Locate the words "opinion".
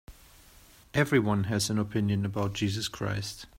1.77-2.25